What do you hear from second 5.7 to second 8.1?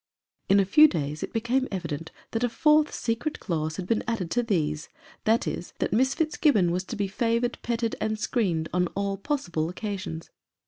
that Miss Fitzgibbon was to be favored, petted